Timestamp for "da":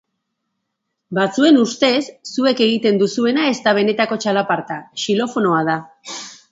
3.69-3.77, 5.73-5.83